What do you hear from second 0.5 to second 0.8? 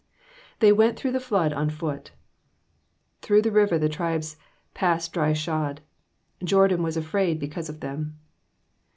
^^ They